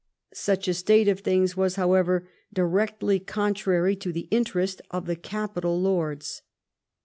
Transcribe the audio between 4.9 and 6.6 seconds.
the capital lords.